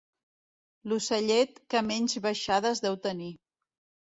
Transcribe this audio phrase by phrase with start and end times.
[0.93, 3.31] L'ocellet que menys baixades deu tenir.